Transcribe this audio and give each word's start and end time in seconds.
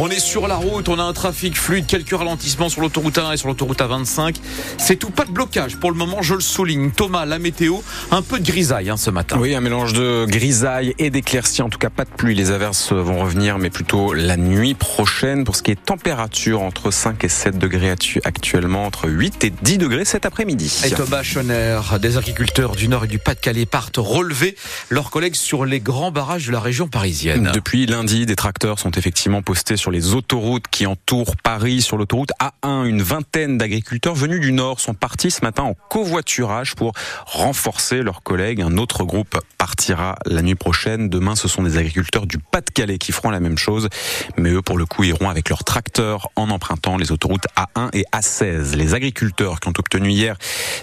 On 0.00 0.10
est 0.10 0.20
sur 0.20 0.46
la 0.46 0.54
route, 0.54 0.88
on 0.88 1.00
a 1.00 1.02
un 1.02 1.12
trafic 1.12 1.58
fluide, 1.58 1.86
quelques 1.86 2.16
ralentissements 2.16 2.68
sur 2.68 2.82
l'autoroute 2.82 3.18
1 3.18 3.32
et 3.32 3.36
sur 3.36 3.48
l'autoroute 3.48 3.80
A25. 3.80 4.36
C'est 4.76 4.94
tout, 4.94 5.10
pas 5.10 5.24
de 5.24 5.32
blocage 5.32 5.76
pour 5.76 5.90
le 5.90 5.96
moment, 5.96 6.22
je 6.22 6.34
le 6.34 6.40
souligne. 6.40 6.92
Thomas, 6.92 7.24
la 7.24 7.40
météo, 7.40 7.78
un 8.12 8.22
peu 8.22 8.38
de 8.38 8.46
grisaille 8.46 8.90
hein, 8.90 8.96
ce 8.96 9.10
matin. 9.10 9.36
Oui, 9.40 9.56
un 9.56 9.60
mélange 9.60 9.94
de 9.94 10.24
grisaille 10.28 10.94
et 11.00 11.10
d'éclaircies, 11.10 11.62
en 11.62 11.68
tout 11.68 11.80
cas 11.80 11.90
pas 11.90 12.04
de 12.04 12.10
pluie. 12.10 12.36
Les 12.36 12.52
averses 12.52 12.92
vont 12.92 13.18
revenir, 13.18 13.58
mais 13.58 13.70
plutôt 13.70 14.14
la 14.14 14.36
nuit 14.36 14.74
prochaine. 14.74 15.42
Pour 15.42 15.56
ce 15.56 15.64
qui 15.64 15.72
est 15.72 15.84
température, 15.84 16.62
entre 16.62 16.92
5 16.92 17.24
et 17.24 17.28
7 17.28 17.58
degrés 17.58 17.90
actuellement, 18.22 18.86
entre 18.86 19.08
8 19.08 19.42
et 19.42 19.50
10 19.50 19.78
degrés 19.78 20.04
cet 20.04 20.26
après-midi. 20.26 20.80
Et 20.86 20.90
Thomas 20.90 21.24
Schoner, 21.24 21.80
des 22.00 22.16
agriculteurs 22.16 22.76
du 22.76 22.86
Nord 22.86 23.06
et 23.06 23.08
du 23.08 23.18
Pas-de-Calais 23.18 23.66
partent 23.66 23.96
relever 23.98 24.54
leurs 24.90 25.10
collègues 25.10 25.34
sur 25.34 25.64
les 25.64 25.80
grands 25.80 26.12
barrages 26.12 26.46
de 26.46 26.52
la 26.52 26.60
région 26.60 26.86
parisienne. 26.86 27.50
Depuis 27.52 27.84
lundi, 27.86 28.26
des 28.26 28.36
tracteurs 28.36 28.78
sont 28.78 28.92
effectivement 28.92 29.42
postés 29.42 29.76
sur 29.76 29.87
les 29.90 30.14
autoroutes 30.14 30.66
qui 30.70 30.86
entourent 30.86 31.36
Paris. 31.42 31.82
Sur 31.82 31.96
l'autoroute 31.96 32.30
A1, 32.40 32.86
une 32.86 33.02
vingtaine 33.02 33.58
d'agriculteurs 33.58 34.14
venus 34.14 34.40
du 34.40 34.52
Nord 34.52 34.80
sont 34.80 34.94
partis 34.94 35.30
ce 35.30 35.42
matin 35.42 35.62
en 35.62 35.74
covoiturage 35.74 36.74
pour 36.74 36.92
renforcer 37.26 38.02
leurs 38.02 38.22
collègues. 38.22 38.60
Un 38.60 38.76
autre 38.76 39.04
groupe 39.04 39.38
partira 39.58 40.16
la 40.26 40.42
nuit 40.42 40.54
prochaine. 40.54 41.08
Demain, 41.08 41.36
ce 41.36 41.48
sont 41.48 41.62
des 41.62 41.78
agriculteurs 41.78 42.26
du 42.26 42.38
Pas-de-Calais 42.38 42.98
qui 42.98 43.12
feront 43.12 43.30
la 43.30 43.40
même 43.40 43.58
chose. 43.58 43.88
Mais 44.36 44.50
eux, 44.50 44.62
pour 44.62 44.78
le 44.78 44.86
coup, 44.86 45.04
iront 45.04 45.28
avec 45.28 45.48
leurs 45.48 45.64
tracteurs 45.64 46.28
en 46.36 46.50
empruntant 46.50 46.96
les 46.96 47.12
autoroutes 47.12 47.46
A1 47.56 47.90
et 47.92 48.04
A16. 48.12 48.76
Les 48.76 48.94
agriculteurs 48.94 49.60
qui 49.60 49.68
ont 49.68 49.74
obtenu 49.78 50.10
hier 50.10 50.36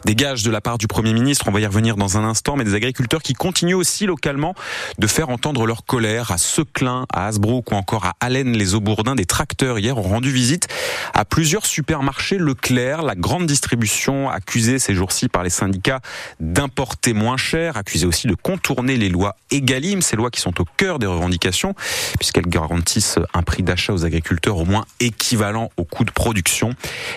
des 0.06 0.16
gages 0.16 0.44
de 0.44 0.52
la 0.52 0.62
part 0.62 0.78
du 0.78 0.88
Premier 0.88 1.14
ministre, 1.14 1.46
on 1.48 1.52
va 1.52 1.60
y 1.60 1.66
revenir 1.66 1.96
dans 1.96 2.18
un 2.18 2.24
instant, 2.24 2.56
mais 2.56 2.64
des 2.64 2.76
agriculteurs 2.76 3.22
qui 3.22 3.34
continuent 3.34 3.76
aussi 3.76 4.06
localement 4.06 4.54
de 4.98 5.08
faire 5.08 5.30
entendre 5.30 5.66
leur 5.66 5.86
colère 5.86 6.32
à 6.32 6.38
Seclin, 6.38 7.06
à 7.14 7.28
Hasbrook 7.28 7.72
ou 7.72 7.76
encore 7.76 8.06
à 8.06 8.14
Allen 8.20 8.54
les 8.54 8.76
Aubourdins. 8.96 9.16
Des 9.16 9.26
tracteurs 9.26 9.78
hier 9.78 9.98
ont 9.98 10.04
rendu 10.04 10.32
visite 10.32 10.68
à 11.14 11.26
plusieurs 11.26 11.66
supermarchés 11.66 12.38
Leclerc. 12.38 13.02
La 13.02 13.16
grande 13.16 13.46
distribution 13.46 14.30
accusée 14.30 14.80
ces 14.80 14.96
jours-ci 14.96 15.28
par 15.28 15.44
les 15.44 15.50
syndicats 15.50 16.00
d'importer 16.40 17.14
moins 17.14 17.36
cher, 17.36 17.76
accusée 17.76 18.06
aussi 18.06 18.28
de 18.28 18.36
contourner 18.36 18.96
les 18.96 19.10
lois 19.10 19.36
Egalim, 19.52 20.02
ces 20.02 20.16
lois 20.16 20.32
qui 20.32 20.40
sont 20.40 20.62
au 20.62 20.66
cœur 20.78 21.00
des 21.00 21.08
revendications, 21.08 21.76
puisqu'elles 22.20 22.48
garantissent 22.48 23.20
un 23.34 23.42
prix 23.44 23.64
d'achat 23.64 23.94
aux 23.94 24.06
agriculteurs 24.06 24.58
au 24.58 24.66
moins 24.66 24.86
équivalent 25.02 25.72
au 25.76 25.84
coût 25.84 26.06
de 26.06 26.12
production. 26.12 26.74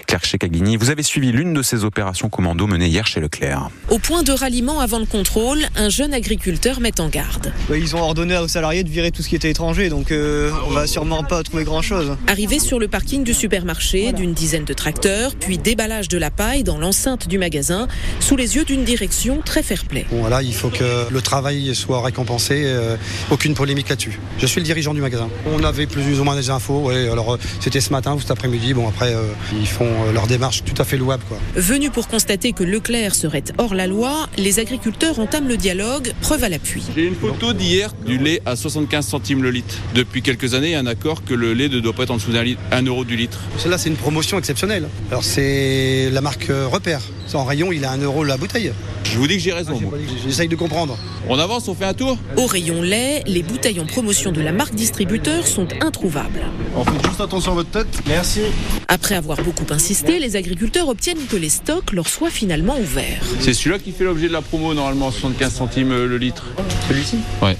Claire 0.06 0.24
Checaglini, 0.24 0.76
vous 0.76 0.90
avez 0.90 1.04
suivi 1.04 1.30
l'une 1.30 1.54
de 1.54 1.62
ces 1.62 1.84
opérations 1.84 2.28
commando 2.28 2.66
menées 2.66 2.88
hier 2.88 3.06
chez 3.06 3.20
Leclerc. 3.20 3.70
Au 3.88 3.98
point 3.98 4.24
de 4.24 4.32
ralliement 4.32 4.80
avant 4.80 4.98
le 4.98 5.06
contrôle, 5.06 5.60
un 5.76 5.90
jeune 5.90 6.12
agriculteur 6.12 6.80
met 6.80 7.00
en 7.00 7.08
garde. 7.08 7.52
Ils 7.72 7.94
ont 7.94 8.02
ordonné 8.02 8.36
aux 8.36 8.48
salariés 8.48 8.82
de 8.82 8.90
virer 8.90 9.12
tout 9.12 9.22
ce 9.22 9.28
qui 9.28 9.36
était 9.36 9.50
étranger, 9.50 9.90
donc 9.90 10.10
euh, 10.10 10.50
on 10.66 10.70
va 10.70 10.86
sûrement 10.86 11.22
pas 11.22 11.42
trouver 11.44 11.64
grand-chose. 11.68 12.16
Arrivé 12.26 12.58
sur 12.58 12.78
le 12.78 12.88
parking 12.88 13.24
du 13.24 13.34
supermarché, 13.34 14.12
d'une 14.12 14.32
dizaine 14.32 14.64
de 14.64 14.74
tracteurs, 14.74 15.32
puis 15.38 15.58
déballage 15.58 16.08
de 16.08 16.18
la 16.18 16.30
paille 16.30 16.64
dans 16.64 16.78
l'enceinte 16.78 17.28
du 17.28 17.38
magasin, 17.38 17.88
sous 18.20 18.36
les 18.36 18.56
yeux 18.56 18.64
d'une 18.64 18.84
direction 18.84 19.40
très 19.44 19.62
fair-play. 19.62 20.06
Bon, 20.10 20.20
voilà, 20.20 20.42
il 20.42 20.54
faut 20.54 20.70
que 20.70 21.10
le 21.10 21.20
travail 21.22 21.74
soit 21.74 22.02
récompensé. 22.02 22.62
euh, 22.66 22.96
aucune 23.30 23.54
polémique 23.54 23.88
là-dessus. 23.88 24.18
Je 24.38 24.46
suis 24.46 24.60
le 24.60 24.64
dirigeant 24.64 24.94
du 24.94 25.00
magasin. 25.00 25.28
On 25.46 25.62
avait 25.64 25.86
plus 25.86 26.18
ou 26.20 26.24
moins 26.24 26.36
des 26.36 26.50
infos. 26.50 26.88
Ouais, 26.88 27.08
alors 27.08 27.34
euh, 27.34 27.38
c'était 27.60 27.80
ce 27.80 27.90
matin 27.90 28.14
ou 28.14 28.20
cet 28.20 28.30
après-midi. 28.30 28.74
Bon, 28.74 28.88
après, 28.88 29.14
euh, 29.14 29.22
ils 29.60 29.66
font 29.66 29.88
leur 30.12 30.26
démarche 30.26 30.64
tout 30.64 30.80
à 30.80 30.84
fait 30.84 30.96
louable, 30.96 31.22
quoi. 31.28 31.38
Venus 31.54 31.90
pour 31.90 32.08
constater 32.08 32.52
que 32.52 32.64
Leclerc 32.64 33.14
serait 33.14 33.44
hors 33.58 33.74
la 33.74 33.86
loi, 33.86 34.28
les 34.38 34.58
agriculteurs 34.58 35.18
entament 35.18 35.48
le 35.48 35.56
dialogue, 35.56 36.12
preuve 36.20 36.44
à 36.44 36.48
l'appui. 36.48 36.82
J'ai 36.96 37.04
une 37.04 37.14
photo 37.14 37.52
d'hier 37.52 37.92
du 38.06 38.18
lait 38.18 38.40
à 38.46 38.56
75 38.56 39.06
centimes 39.06 39.42
le 39.42 39.50
litre. 39.50 39.74
Depuis 39.94 40.22
quelques 40.22 40.54
années, 40.54 40.68
il 40.68 40.72
y 40.72 40.76
a 40.76 40.80
un 40.80 40.86
accord 40.86 41.24
que 41.24 41.34
le 41.34 41.52
lait 41.58 41.68
ne 41.68 41.80
doit 41.80 41.92
pas 41.92 42.04
être 42.04 42.10
en 42.10 42.16
dessous 42.16 42.32
d'un 42.32 42.42
litre- 42.44 42.60
un 42.72 42.82
euro 42.82 43.04
du 43.04 43.16
litre. 43.16 43.38
Celle-là, 43.58 43.76
c'est 43.78 43.88
une 43.90 43.96
promotion 43.96 44.38
exceptionnelle. 44.38 44.88
Alors, 45.10 45.24
c'est 45.24 46.08
la 46.10 46.20
marque 46.20 46.48
euh, 46.50 46.66
Repère. 46.66 47.00
En 47.34 47.44
rayon, 47.44 47.72
il 47.72 47.84
a 47.84 47.90
un 47.90 47.98
euro 47.98 48.24
la 48.24 48.38
bouteille. 48.38 48.72
Je 49.04 49.18
vous 49.18 49.26
dis 49.26 49.34
que 49.36 49.42
j'ai 49.42 49.52
raison. 49.52 49.78
moi. 49.80 49.92
J'essaye 50.24 50.48
de 50.48 50.56
comprendre. 50.56 50.96
On 51.28 51.38
avance, 51.38 51.68
on 51.68 51.74
fait 51.74 51.84
un 51.84 51.92
tour? 51.94 52.16
Au 52.36 52.46
rayon 52.46 52.80
lait, 52.80 53.22
les 53.26 53.42
bouteilles 53.42 53.80
en 53.80 53.86
promotion 53.86 54.32
de 54.32 54.40
la 54.40 54.52
marque 54.52 54.74
distributeur 54.74 55.46
sont 55.46 55.68
introuvables. 55.82 56.40
On 56.76 56.84
fait 56.84 57.06
juste 57.06 57.20
attention 57.20 57.52
à 57.52 57.54
votre 57.56 57.70
tête. 57.70 57.86
Merci. 58.06 58.40
Après 58.88 59.14
avoir 59.14 59.42
beaucoup 59.42 59.66
insisté, 59.70 60.18
les 60.18 60.36
agriculteurs 60.36 60.88
obtiennent 60.88 61.26
que 61.30 61.36
les 61.36 61.48
stocks 61.50 61.92
leur 61.92 62.08
soient 62.08 62.30
finalement 62.30 62.78
ouverts. 62.78 63.22
C'est 63.40 63.52
celui-là 63.54 63.78
qui 63.78 63.92
fait 63.92 64.04
l'objet 64.04 64.28
de 64.28 64.32
la 64.32 64.40
promo 64.42 64.72
normalement, 64.72 65.10
75 65.10 65.52
centimes 65.52 65.92
euh, 65.92 66.06
le 66.06 66.16
litre. 66.18 66.44
Celui-ci? 66.88 67.16
Ouais. 67.42 67.56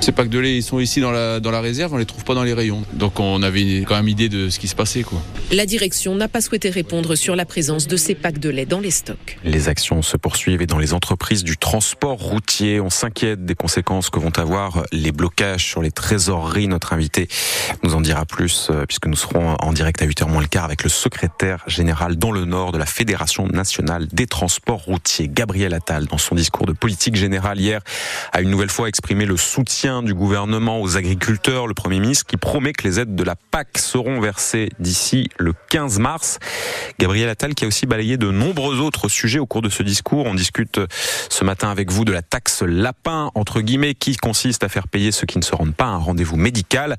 Ces 0.00 0.12
packs 0.12 0.30
de 0.30 0.38
lait, 0.38 0.56
ils 0.56 0.62
sont 0.62 0.80
ici 0.80 1.02
dans 1.02 1.10
la, 1.10 1.40
dans 1.40 1.50
la 1.50 1.60
réserve, 1.60 1.92
on 1.92 1.98
les 1.98 2.06
trouve 2.06 2.24
pas 2.24 2.34
dans 2.34 2.42
les 2.42 2.54
rayons. 2.54 2.82
Donc 2.94 3.20
on 3.20 3.42
avait 3.42 3.84
quand 3.86 3.96
même 3.96 4.08
idée 4.08 4.30
de 4.30 4.48
ce 4.48 4.58
qui 4.58 4.66
se 4.66 4.74
passait. 4.74 5.02
quoi. 5.02 5.20
La 5.52 5.66
direction 5.66 6.14
n'a 6.14 6.26
pas 6.26 6.40
souhaité 6.40 6.70
répondre 6.70 7.16
sur 7.16 7.36
la 7.36 7.44
présence 7.44 7.86
de 7.86 7.98
ces 7.98 8.14
packs 8.14 8.38
de 8.38 8.48
lait 8.48 8.64
dans 8.64 8.80
les 8.80 8.90
stocks. 8.90 9.38
Les 9.44 9.68
actions 9.68 10.00
se 10.00 10.16
poursuivent 10.16 10.62
et 10.62 10.66
dans 10.66 10.78
les 10.78 10.94
entreprises 10.94 11.44
du 11.44 11.58
transport 11.58 12.18
routier, 12.18 12.80
on 12.80 12.88
s'inquiète 12.88 13.44
des 13.44 13.54
conséquences 13.54 14.08
que 14.08 14.18
vont 14.18 14.32
avoir 14.38 14.84
les 14.90 15.12
blocages 15.12 15.66
sur 15.66 15.82
les 15.82 15.90
trésoreries. 15.90 16.66
Notre 16.66 16.94
invité 16.94 17.28
nous 17.82 17.94
en 17.94 18.00
dira 18.00 18.24
plus 18.24 18.68
euh, 18.70 18.86
puisque 18.86 19.06
nous 19.06 19.16
serons 19.16 19.56
en 19.60 19.72
direct 19.74 20.00
à 20.00 20.06
8h 20.06 20.26
moins 20.30 20.40
le 20.40 20.48
quart 20.48 20.64
avec 20.64 20.82
le 20.82 20.88
secrétaire 20.88 21.62
général 21.66 22.16
dans 22.16 22.32
le 22.32 22.46
Nord 22.46 22.72
de 22.72 22.78
la 22.78 22.86
Fédération 22.86 23.46
nationale 23.48 24.08
des 24.12 24.26
transports 24.26 24.80
routiers, 24.80 25.28
Gabriel 25.28 25.74
Attal, 25.74 26.06
dans 26.06 26.18
son 26.18 26.34
discours 26.34 26.64
de 26.64 26.72
politique 26.72 27.16
générale 27.16 27.60
hier, 27.60 27.82
a 28.32 28.40
une 28.40 28.48
nouvelle 28.48 28.70
fois 28.70 28.88
exprimé 28.88 29.26
le 29.26 29.36
soutien 29.36 29.89
du 29.90 30.14
gouvernement 30.14 30.80
aux 30.80 30.96
agriculteurs. 30.96 31.66
Le 31.66 31.74
Premier 31.74 31.98
ministre 31.98 32.24
qui 32.24 32.36
promet 32.36 32.72
que 32.72 32.86
les 32.86 33.00
aides 33.00 33.16
de 33.16 33.24
la 33.24 33.34
PAC 33.34 33.76
seront 33.76 34.20
versées 34.20 34.68
d'ici 34.78 35.28
le 35.36 35.52
15 35.68 35.98
mars. 35.98 36.38
Gabriel 37.00 37.28
Attal 37.28 37.54
qui 37.54 37.64
a 37.64 37.66
aussi 37.66 37.86
balayé 37.86 38.16
de 38.16 38.30
nombreux 38.30 38.78
autres 38.78 39.08
sujets 39.08 39.40
au 39.40 39.46
cours 39.46 39.62
de 39.62 39.68
ce 39.68 39.82
discours. 39.82 40.26
On 40.26 40.34
discute 40.34 40.80
ce 41.28 41.44
matin 41.44 41.70
avec 41.70 41.90
vous 41.90 42.04
de 42.04 42.12
la 42.12 42.22
taxe 42.22 42.62
lapin, 42.62 43.32
entre 43.34 43.60
guillemets, 43.60 43.94
qui 43.94 44.16
consiste 44.16 44.62
à 44.62 44.68
faire 44.68 44.86
payer 44.86 45.10
ceux 45.10 45.26
qui 45.26 45.38
ne 45.38 45.44
se 45.44 45.56
rendent 45.56 45.74
pas 45.74 45.86
à 45.86 45.88
un 45.88 45.98
rendez-vous 45.98 46.36
médical. 46.36 46.96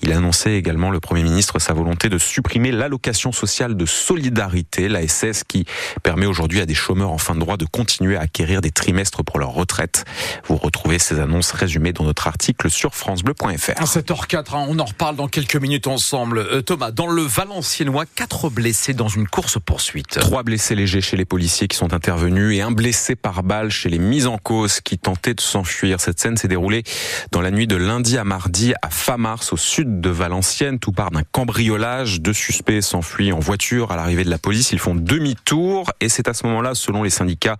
Il 0.00 0.10
a 0.12 0.16
annoncé 0.16 0.52
également, 0.52 0.90
le 0.90 1.00
Premier 1.00 1.22
ministre, 1.22 1.58
sa 1.58 1.74
volonté 1.74 2.08
de 2.08 2.16
supprimer 2.16 2.72
l'allocation 2.72 3.32
sociale 3.32 3.76
de 3.76 3.84
solidarité, 3.84 4.88
l'ASS, 4.88 5.44
qui 5.46 5.66
permet 6.02 6.26
aujourd'hui 6.26 6.62
à 6.62 6.66
des 6.66 6.74
chômeurs 6.74 7.10
en 7.10 7.18
fin 7.18 7.34
de 7.34 7.40
droit 7.40 7.58
de 7.58 7.66
continuer 7.66 8.16
à 8.16 8.22
acquérir 8.22 8.62
des 8.62 8.70
trimestres 8.70 9.22
pour 9.24 9.38
leur 9.38 9.50
retraite. 9.50 10.06
Vous 10.46 10.56
retrouvez 10.56 10.98
ces 10.98 11.20
annonces 11.20 11.52
résumées 11.52 11.92
dans 11.92 12.04
notre 12.04 12.29
article 12.30 12.70
sur 12.70 12.94
francebleu.fr. 12.94 13.72
À 13.76 13.84
7h04, 13.84 14.54
hein, 14.54 14.66
on 14.68 14.78
en 14.78 14.84
reparle 14.84 15.16
dans 15.16 15.26
quelques 15.26 15.56
minutes 15.56 15.88
ensemble. 15.88 16.38
Euh, 16.38 16.62
Thomas, 16.62 16.92
dans 16.92 17.08
le 17.08 17.22
Valenciennois, 17.22 18.04
quatre 18.06 18.48
blessés 18.48 18.94
dans 18.94 19.08
une 19.08 19.26
course-poursuite. 19.26 20.20
Trois 20.20 20.44
blessés 20.44 20.76
légers 20.76 21.00
chez 21.00 21.16
les 21.16 21.24
policiers 21.24 21.66
qui 21.66 21.76
sont 21.76 21.92
intervenus 21.92 22.56
et 22.56 22.62
un 22.62 22.70
blessé 22.70 23.16
par 23.16 23.42
balle 23.42 23.70
chez 23.70 23.88
les 23.88 23.98
mises 23.98 24.28
en 24.28 24.38
cause 24.38 24.80
qui 24.80 24.96
tentaient 24.96 25.34
de 25.34 25.40
s'enfuir. 25.40 26.00
Cette 26.00 26.20
scène 26.20 26.36
s'est 26.36 26.48
déroulée 26.48 26.84
dans 27.32 27.40
la 27.40 27.50
nuit 27.50 27.66
de 27.66 27.76
lundi 27.76 28.16
à 28.16 28.24
mardi 28.24 28.74
à 28.80 28.90
Famars, 28.90 29.42
au 29.50 29.56
sud 29.56 30.00
de 30.00 30.10
Valenciennes. 30.10 30.78
Tout 30.78 30.92
part 30.92 31.10
d'un 31.10 31.24
cambriolage. 31.24 32.20
Deux 32.20 32.32
suspects 32.32 32.80
s'enfuient 32.80 33.32
en 33.32 33.40
voiture 33.40 33.90
à 33.90 33.96
l'arrivée 33.96 34.24
de 34.24 34.30
la 34.30 34.38
police. 34.38 34.70
Ils 34.70 34.78
font 34.78 34.94
demi-tour 34.94 35.90
et 36.00 36.08
c'est 36.08 36.28
à 36.28 36.34
ce 36.34 36.46
moment-là, 36.46 36.74
selon 36.74 37.02
les 37.02 37.10
syndicats, 37.10 37.56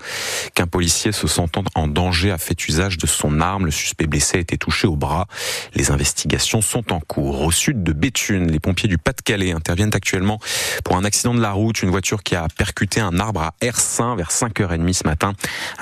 qu'un 0.55 0.69
policier 0.69 1.11
se 1.11 1.27
sentant 1.27 1.65
en 1.75 1.89
danger 1.89 2.31
a 2.31 2.39
fait 2.39 2.69
usage 2.69 2.99
de 2.99 3.09
son 3.09 3.41
arme. 3.41 3.65
Le 3.65 3.71
suspect 3.73 4.07
blessé 4.07 4.39
a 4.39 4.41
été 4.41 4.57
touché 4.61 4.87
au 4.87 4.95
bras. 4.95 5.27
Les 5.75 5.91
investigations 5.91 6.61
sont 6.61 6.93
en 6.93 7.01
cours. 7.01 7.41
Au 7.41 7.51
sud 7.51 7.83
de 7.83 7.93
Béthune, 7.93 8.53
les 8.53 8.61
pompiers 8.61 8.89
du 8.89 8.99
Pas-de-Calais 8.99 9.51
interviennent 9.51 9.95
actuellement 9.95 10.39
pour 10.85 10.97
un 10.97 11.05
accident 11.05 11.35
de 11.35 11.41
la 11.41 11.51
route. 11.51 11.83
Une 11.83 11.91
voiture 11.91 12.23
qui 12.23 12.37
a 12.37 12.47
percuté 12.57 13.01
un 13.01 13.19
arbre 13.19 13.41
à 13.41 13.55
Ersin 13.61 14.15
vers 14.15 14.31
5h30 14.31 14.93
ce 14.93 15.05
matin. 15.05 15.33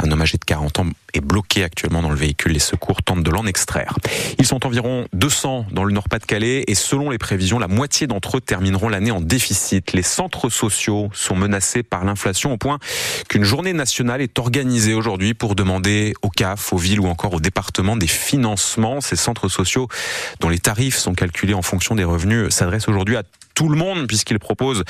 Un 0.02 0.10
homme 0.10 0.22
âgé 0.22 0.38
de 0.38 0.44
40 0.44 0.78
ans 0.78 0.86
est 1.14 1.20
bloqué 1.20 1.64
actuellement 1.64 2.02
dans 2.02 2.10
le 2.10 2.16
véhicule. 2.16 2.52
Les 2.52 2.58
secours 2.58 3.02
tentent 3.02 3.22
de 3.22 3.30
l'en 3.30 3.46
extraire. 3.46 3.96
Ils 4.38 4.46
sont 4.46 4.66
environ 4.66 5.06
200 5.12 5.66
dans 5.70 5.84
le 5.84 5.92
Nord-Pas-de-Calais 5.92 6.64
et 6.66 6.74
selon 6.74 7.10
les 7.10 7.18
prévisions, 7.18 7.58
la 7.58 7.68
moitié 7.68 8.06
d'entre 8.06 8.38
eux 8.38 8.40
termineront 8.40 8.88
l'année 8.88 9.10
en 9.10 9.20
déficit. 9.20 9.92
Les 9.92 10.02
centres 10.02 10.48
sociaux 10.48 11.10
sont 11.12 11.36
menacés 11.36 11.82
par 11.82 12.04
l'inflation 12.04 12.52
au 12.52 12.56
point 12.56 12.78
qu'une 13.28 13.44
journée 13.44 13.72
nationale 13.72 14.20
est 14.20 14.38
organisée 14.38 14.94
aujourd'hui 14.94 15.34
pour 15.34 15.54
demander 15.54 16.14
aux 16.22 16.30
CAF, 16.30 16.72
aux 16.72 16.78
villes 16.78 17.00
ou 17.00 17.06
encore 17.06 17.34
aux 17.34 17.40
départements 17.40 17.96
des 17.96 18.06
financements. 18.06 19.00
Ces 19.00 19.16
centres 19.16 19.48
sociaux 19.48 19.88
dont 20.40 20.48
les 20.48 20.58
tarifs 20.58 20.96
sont 20.96 21.14
calculés 21.14 21.54
en 21.54 21.62
fonction 21.62 21.94
des 21.94 22.04
revenus 22.04 22.50
s'adressent 22.50 22.88
aujourd'hui 22.88 23.16
à 23.16 23.22
tout 23.58 23.68
le 23.68 23.76
monde 23.76 24.06
puisqu'il 24.06 24.38
propose 24.38 24.84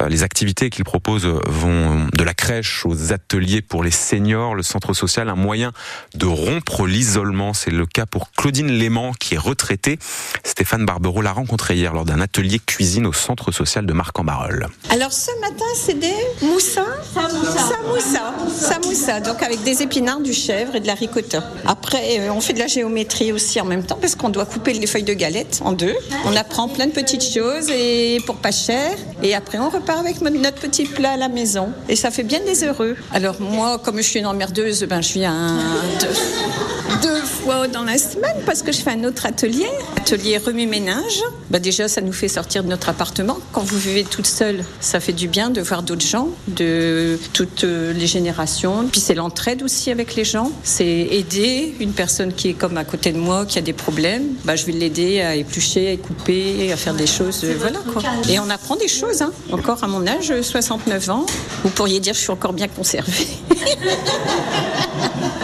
euh, 0.00 0.08
les 0.08 0.22
activités 0.22 0.70
qu'il 0.70 0.84
propose 0.84 1.26
vont 1.46 2.08
de 2.14 2.24
la 2.24 2.32
crèche 2.32 2.86
aux 2.86 3.12
ateliers 3.12 3.60
pour 3.60 3.84
les 3.84 3.90
seniors, 3.90 4.54
le 4.54 4.62
centre 4.62 4.94
social, 4.94 5.28
un 5.28 5.34
moyen 5.34 5.72
de 6.14 6.24
rompre 6.24 6.86
l'isolement. 6.86 7.52
C'est 7.52 7.70
le 7.70 7.84
cas 7.84 8.06
pour 8.06 8.30
Claudine 8.32 8.68
Léman 8.68 9.12
qui 9.20 9.34
est 9.34 9.38
retraitée. 9.38 9.98
Stéphane 10.44 10.86
Barbero 10.86 11.20
l'a 11.20 11.32
rencontré 11.32 11.76
hier 11.76 11.92
lors 11.92 12.06
d'un 12.06 12.22
atelier 12.22 12.58
cuisine 12.58 13.04
au 13.04 13.12
centre 13.12 13.52
social 13.52 13.84
de 13.84 13.92
Marc-en-Barœul. 13.92 14.66
Alors 14.88 15.12
ce 15.12 15.38
matin, 15.42 15.66
c'est 15.74 15.98
des 15.98 16.14
moussins 16.40 16.86
samoussa. 17.12 18.34
Samoussa, 18.48 19.20
donc 19.20 19.42
avec 19.42 19.62
des 19.62 19.82
épinards, 19.82 20.20
du 20.20 20.32
chèvre 20.32 20.74
et 20.74 20.80
de 20.80 20.86
la 20.86 20.94
ricotta. 20.94 21.44
Après, 21.66 22.20
euh, 22.20 22.32
on 22.32 22.40
fait 22.40 22.54
de 22.54 22.60
la 22.60 22.66
géométrie 22.66 23.32
aussi 23.32 23.60
en 23.60 23.66
même 23.66 23.84
temps 23.84 23.98
parce 24.00 24.14
qu'on 24.14 24.30
doit 24.30 24.46
couper 24.46 24.72
les 24.72 24.86
feuilles 24.86 25.02
de 25.02 25.12
galette 25.12 25.60
en 25.62 25.72
deux. 25.72 25.94
On 26.24 26.34
apprend 26.34 26.68
plein 26.68 26.86
de 26.86 26.92
petites 26.92 27.22
choses 27.22 27.68
et 27.68 28.05
pour 28.26 28.36
pas 28.36 28.52
cher. 28.52 28.92
Et 29.22 29.34
après, 29.34 29.58
on 29.58 29.68
repart 29.68 29.98
avec 29.98 30.20
notre 30.20 30.60
petit 30.60 30.84
plat 30.84 31.12
à 31.12 31.16
la 31.16 31.28
maison. 31.28 31.70
Et 31.88 31.96
ça 31.96 32.10
fait 32.10 32.22
bien 32.22 32.40
des 32.40 32.64
heureux. 32.64 32.96
Alors 33.12 33.40
moi, 33.40 33.78
comme 33.82 33.98
je 33.98 34.02
suis 34.02 34.20
une 34.20 34.26
emmerdeuse, 34.26 34.84
ben, 34.84 35.00
je 35.00 35.14
viens 35.14 35.58
deux, 36.00 37.08
deux 37.08 37.22
fois 37.22 37.68
dans 37.68 37.84
la 37.84 37.98
semaine 37.98 38.36
parce 38.44 38.62
que 38.62 38.72
je 38.72 38.80
fais 38.80 38.90
un 38.90 39.04
autre 39.04 39.26
atelier, 39.26 39.68
atelier 39.96 40.38
remue-ménage. 40.38 41.20
Ben, 41.50 41.60
déjà, 41.60 41.88
ça 41.88 42.00
nous 42.00 42.12
fait 42.12 42.28
sortir 42.28 42.64
de 42.64 42.68
notre 42.68 42.88
appartement. 42.88 43.38
Quand 43.52 43.62
vous 43.62 43.78
vivez 43.78 44.04
toute 44.04 44.26
seule, 44.26 44.64
ça 44.80 45.00
fait 45.00 45.12
du 45.12 45.28
bien 45.28 45.50
de 45.50 45.60
voir 45.60 45.82
d'autres 45.82 46.06
gens, 46.06 46.28
de 46.48 47.18
toutes 47.32 47.64
les 47.64 48.06
générations. 48.06 48.88
Puis 48.90 49.00
c'est 49.00 49.14
l'entraide 49.14 49.62
aussi 49.62 49.90
avec 49.90 50.14
les 50.14 50.24
gens. 50.24 50.50
C'est 50.62 50.86
aider 50.86 51.74
une 51.80 51.92
personne 51.92 52.32
qui 52.32 52.50
est 52.50 52.54
comme 52.54 52.76
à 52.76 52.84
côté 52.84 53.12
de 53.12 53.18
moi, 53.18 53.46
qui 53.46 53.58
a 53.58 53.62
des 53.62 53.72
problèmes. 53.72 54.24
Ben, 54.44 54.56
je 54.56 54.66
vais 54.66 54.72
l'aider 54.72 55.20
à 55.20 55.36
éplucher, 55.36 55.92
à 55.92 55.96
couper, 55.96 56.72
à 56.72 56.76
faire 56.76 56.94
des 56.94 57.06
choses. 57.06 57.44
Voilà 57.58 57.78
quoi. 57.92 57.95
Et 58.28 58.38
on 58.38 58.50
apprend 58.50 58.76
des 58.76 58.88
choses. 58.88 59.22
Hein. 59.22 59.32
Encore 59.50 59.82
à 59.82 59.86
mon 59.86 60.06
âge, 60.06 60.32
69 60.40 61.10
ans, 61.10 61.26
vous 61.62 61.70
pourriez 61.70 62.00
dire 62.00 62.12
que 62.12 62.18
je 62.18 62.22
suis 62.22 62.32
encore 62.32 62.52
bien 62.52 62.68
conservée. 62.68 63.28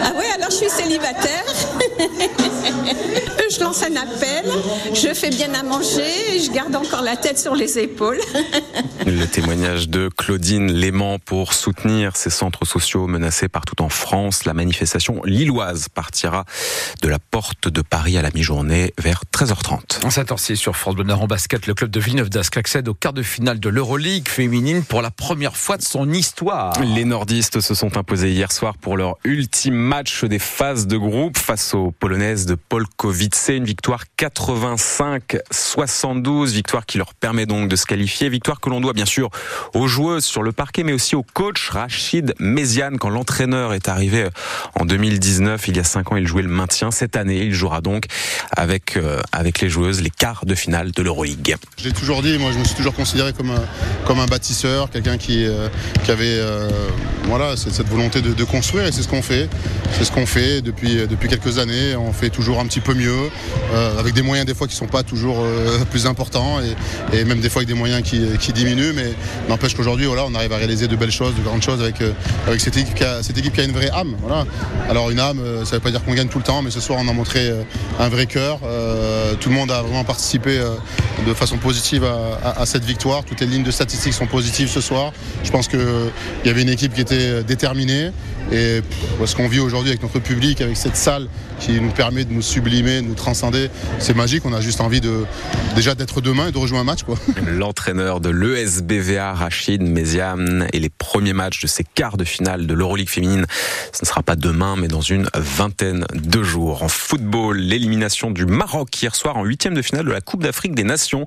ah 0.03 0.11
ouais, 0.17 0.25
alors 0.35 0.49
je 0.51 0.55
suis 0.55 0.69
célibataire. 0.69 1.43
je 3.49 3.59
lance 3.59 3.83
un 3.83 3.95
appel, 3.95 4.45
je 4.93 5.13
fais 5.13 5.29
bien 5.29 5.53
à 5.53 5.63
manger 5.63 6.35
et 6.35 6.39
je 6.39 6.51
garde 6.51 6.75
encore 6.75 7.01
la 7.01 7.15
tête 7.15 7.39
sur 7.39 7.55
les 7.55 7.79
épaules. 7.79 8.19
Le 9.13 9.27
témoignage 9.27 9.89
de 9.89 10.09
Claudine 10.09 10.71
Léman 10.71 11.19
pour 11.19 11.53
soutenir 11.53 12.15
ces 12.15 12.31
centres 12.31 12.65
sociaux 12.65 13.05
menacés 13.05 13.47
partout 13.47 13.79
en 13.83 13.89
France. 13.89 14.45
La 14.45 14.55
manifestation 14.55 15.21
lilloise 15.23 15.87
partira 15.87 16.45
de 17.03 17.09
la 17.09 17.19
porte 17.19 17.67
de 17.67 17.83
Paris 17.83 18.17
à 18.17 18.23
la 18.23 18.31
mi-journée 18.31 18.91
vers 18.97 19.21
13h30. 19.31 20.03
En 20.03 20.09
heure-ci 20.31 20.57
sur 20.57 20.75
France 20.75 20.95
Bonheur 20.95 21.21
en 21.21 21.27
basket, 21.27 21.67
le 21.67 21.75
club 21.75 21.91
de 21.91 21.99
Villeneuve 21.99 22.31
d'Ascq 22.31 22.57
accède 22.57 22.87
au 22.87 22.95
quart 22.95 23.13
de 23.13 23.21
finale 23.21 23.59
de 23.59 23.69
l'Euroleague 23.69 24.27
féminine 24.27 24.83
pour 24.83 25.03
la 25.03 25.11
première 25.11 25.57
fois 25.57 25.77
de 25.77 25.83
son 25.83 26.11
histoire. 26.11 26.73
Les 26.81 27.05
nordistes 27.05 27.61
se 27.61 27.75
sont 27.75 27.97
imposés 27.97 28.31
hier 28.31 28.51
soir 28.51 28.79
pour 28.79 28.97
leur 28.97 29.17
ultime 29.25 29.75
match 29.75 30.23
des 30.23 30.39
phases 30.39 30.87
de 30.87 30.97
groupe 30.97 31.37
face 31.37 31.75
aux 31.75 31.91
polonaises 31.91 32.47
de 32.47 32.55
Polkowice. 32.55 33.49
Une 33.49 33.65
victoire 33.65 34.05
85-72, 34.17 36.47
victoire 36.47 36.87
qui 36.87 36.97
leur 36.97 37.13
permet 37.13 37.45
donc 37.45 37.69
de 37.69 37.75
se 37.75 37.85
qualifier. 37.85 38.29
Victoire 38.29 38.59
que 38.59 38.71
l'on 38.71 38.81
doit 38.81 38.93
bien 38.93 39.02
sûr 39.05 39.29
aux 39.73 39.87
joueuses 39.87 40.25
sur 40.25 40.43
le 40.43 40.51
parquet, 40.51 40.83
mais 40.83 40.93
aussi 40.93 41.15
au 41.15 41.23
coach 41.23 41.69
Rachid 41.69 42.33
Méziane. 42.39 42.97
Quand 42.97 43.09
l'entraîneur 43.09 43.73
est 43.73 43.89
arrivé 43.89 44.27
en 44.79 44.85
2019, 44.85 45.67
il 45.67 45.77
y 45.77 45.79
a 45.79 45.83
cinq 45.83 46.11
ans, 46.11 46.15
il 46.15 46.27
jouait 46.27 46.43
le 46.43 46.49
maintien. 46.49 46.91
Cette 46.91 47.15
année, 47.15 47.43
il 47.43 47.53
jouera 47.53 47.81
donc 47.81 48.05
avec, 48.55 48.97
euh, 48.97 49.21
avec 49.31 49.61
les 49.61 49.69
joueuses 49.69 50.01
les 50.01 50.09
quarts 50.09 50.45
de 50.45 50.55
finale 50.55 50.91
de 50.91 51.01
l'Euroleague. 51.01 51.55
Je 51.77 51.85
l'ai 51.85 51.93
toujours 51.93 52.21
dit, 52.21 52.37
moi 52.37 52.51
je 52.51 52.59
me 52.59 52.63
suis 52.63 52.75
toujours 52.75 52.93
considéré 52.93 53.33
comme 53.33 53.51
un, 53.51 53.63
comme 54.05 54.19
un 54.19 54.25
bâtisseur, 54.25 54.89
quelqu'un 54.89 55.17
qui, 55.17 55.45
euh, 55.45 55.67
qui 56.03 56.11
avait 56.11 56.39
euh, 56.39 56.69
voilà, 57.25 57.55
cette, 57.55 57.87
volonté 57.87 58.21
de, 58.21 58.43
construire 58.43 58.85
et 58.85 58.91
c'est 58.91 59.01
ce 59.01 59.07
qu'on 59.07 59.21
fait. 59.21 59.49
C'est 59.97 60.03
ce 60.03 60.11
qu'on 60.11 60.25
fait 60.25 60.61
depuis, 60.61 61.07
depuis 61.07 61.29
quelques 61.29 61.57
années. 61.57 61.95
On 61.95 62.13
fait 62.13 62.29
toujours 62.29 62.59
un 62.59 62.65
petit 62.65 62.79
peu 62.79 62.93
mieux, 62.93 63.29
euh, 63.73 63.99
avec 63.99 64.13
des 64.13 64.21
moyens 64.21 64.45
des 64.45 64.53
fois 64.53 64.67
qui 64.67 64.75
sont 64.75 64.87
pas 64.87 65.03
toujours 65.03 65.37
euh, 65.39 65.83
plus 65.89 66.05
importants 66.05 66.59
et, 66.61 67.17
et 67.17 67.23
même 67.25 67.39
des 67.39 67.49
fois 67.49 67.61
avec 67.61 67.69
des 67.69 67.79
moyens 67.79 68.03
qui, 68.03 68.21
qui 68.39 68.53
diminuent. 68.53 68.92
Mais 68.95 69.13
n'empêche 69.49 69.75
qu'aujourd'hui, 69.75 70.05
voilà, 70.05 70.25
on 70.27 70.35
arrive 70.35 70.53
à 70.53 70.57
réaliser 70.57 70.87
de 70.87 70.95
belles 70.95 71.11
choses, 71.11 71.35
de 71.35 71.41
grandes 71.41 71.61
choses 71.63 71.81
avec, 71.81 72.01
euh, 72.01 72.11
avec 72.47 72.61
cette, 72.61 72.77
équipe 72.77 72.95
qui 72.95 73.03
a, 73.03 73.21
cette 73.23 73.37
équipe 73.37 73.53
qui 73.53 73.61
a 73.61 73.63
une 73.63 73.71
vraie 73.71 73.89
âme. 73.89 74.15
Voilà. 74.21 74.45
Alors 74.89 75.09
une 75.09 75.19
âme, 75.19 75.39
euh, 75.39 75.65
ça 75.65 75.75
veut 75.75 75.81
pas 75.81 75.91
dire 75.91 76.03
qu'on 76.03 76.13
gagne 76.13 76.27
tout 76.27 76.37
le 76.37 76.43
temps, 76.43 76.61
mais 76.61 76.71
ce 76.71 76.79
soir 76.79 76.99
on 77.01 77.07
a 77.07 77.13
montré 77.13 77.47
euh, 77.49 77.63
un 77.99 78.09
vrai 78.09 78.25
cœur. 78.25 78.59
Tout 79.39 79.49
le 79.49 79.55
monde 79.55 79.71
a 79.71 79.81
vraiment 79.81 80.03
participé 80.03 80.59
de 81.25 81.33
façon 81.33 81.57
positive 81.57 82.03
à- 82.05 82.61
à 82.61 82.65
cette 82.65 82.85
victoire. 82.85 83.23
Toutes 83.23 83.41
les 83.41 83.47
lignes 83.47 83.63
de 83.63 83.71
statistiques 83.71 84.13
sont 84.13 84.27
positives 84.27 84.69
ce 84.69 84.81
soir. 84.81 85.11
Je 85.43 85.51
pense 85.51 85.67
qu'il 85.67 85.79
y 86.45 86.49
avait 86.49 86.61
une 86.61 86.69
équipe 86.69 86.93
qui 86.93 87.01
était 87.01 87.43
déterminée. 87.43 88.11
Et 88.51 88.81
ce 89.25 89.35
qu'on 89.35 89.47
vit 89.47 89.59
aujourd'hui 89.59 89.89
avec 89.89 90.03
notre 90.03 90.19
public, 90.19 90.61
avec 90.61 90.77
cette 90.77 90.95
salle 90.95 91.27
qui 91.59 91.79
nous 91.79 91.91
permet 91.91 92.25
de 92.25 92.33
nous 92.33 92.41
sublimer, 92.41 93.01
de 93.01 93.07
nous 93.07 93.15
transcender, 93.15 93.69
c'est 93.99 94.15
magique. 94.15 94.45
On 94.45 94.53
a 94.53 94.61
juste 94.61 94.81
envie 94.81 95.01
de 95.01 95.25
déjà 95.75 95.95
d'être 95.95 96.21
demain 96.21 96.49
et 96.49 96.51
de 96.51 96.57
rejouer 96.57 96.77
un 96.77 96.83
match. 96.83 97.01
L'entraîneur 97.47 98.19
de 98.19 98.29
l'ESBVA, 98.29 99.33
Rachid 99.33 99.81
Méziane, 99.81 100.67
et 100.73 100.79
les 100.79 100.89
premiers 100.89 101.33
matchs 101.33 101.61
de 101.61 101.67
ces 101.67 101.83
quarts 101.83 102.17
de 102.17 102.25
finale 102.25 102.67
de 102.67 102.73
l'Euroleague 102.73 103.09
féminine, 103.09 103.45
ce 103.91 104.03
ne 104.03 104.07
sera 104.07 104.23
pas 104.23 104.35
demain, 104.35 104.75
mais 104.77 104.87
dans 104.87 105.01
une 105.01 105.29
vingtaine 105.35 106.05
de 106.13 106.43
jours. 106.43 106.83
En 106.83 106.89
football, 106.89 107.57
l'élimination 107.57 108.31
du 108.31 108.45
Maroc 108.45 109.01
hier 109.01 109.15
soir 109.15 109.37
en 109.37 109.45
huitième 109.45 109.73
de 109.73 109.81
finale 109.81 110.05
de 110.05 110.11
la 110.11 110.21
Coupe 110.21 110.43
d'Afrique 110.43 110.75
des 110.75 110.83
Nations. 110.83 111.25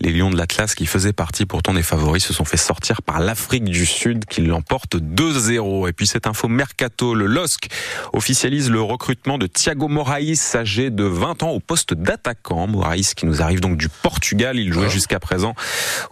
Les 0.00 0.12
Lions 0.12 0.30
de 0.30 0.36
l'Atlas, 0.36 0.74
qui 0.74 0.86
faisaient 0.86 1.12
partie 1.12 1.46
pourtant 1.46 1.74
des 1.74 1.82
favoris, 1.82 2.24
se 2.24 2.32
sont 2.32 2.44
fait 2.44 2.56
sortir 2.56 3.02
par 3.02 3.20
l'Afrique 3.20 3.64
du 3.64 3.86
Sud, 3.86 4.26
qui 4.26 4.42
l'emporte 4.42 4.96
2-0. 4.96 5.88
Et 5.88 5.92
puis 5.92 6.06
cette 6.06 6.26
info 6.26 6.48
mercato, 6.50 7.14
le 7.14 7.26
LOSC 7.26 7.68
officialise 8.12 8.70
le 8.70 8.82
recrutement 8.82 9.38
de 9.38 9.46
Thiago 9.46 9.88
Moraes, 9.88 10.54
âgé 10.54 10.90
de 10.90 11.04
20 11.04 11.42
ans, 11.42 11.50
au 11.50 11.60
poste 11.60 11.94
d'attaquant. 11.94 12.66
Moraes 12.66 13.14
qui 13.16 13.26
nous 13.26 13.40
arrive 13.42 13.60
donc 13.60 13.76
du 13.76 13.88
Portugal. 13.88 14.58
Il 14.58 14.72
jouait 14.72 14.90
jusqu'à 14.90 15.20
présent 15.20 15.54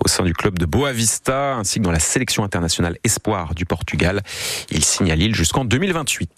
au 0.04 0.08
sein 0.08 0.24
du 0.24 0.32
club 0.32 0.58
de 0.58 0.66
Boa 0.66 0.92
Vista, 0.92 1.56
ainsi 1.56 1.78
que 1.78 1.84
dans 1.84 1.92
la 1.92 2.00
sélection 2.00 2.44
internationale 2.44 2.96
espoir 3.04 3.54
du 3.54 3.66
Portugal. 3.66 4.22
Il 4.70 4.84
signe 4.84 5.10
à 5.10 5.16
Lille 5.16 5.34
jusqu'en 5.34 5.64
2028. 5.64 6.30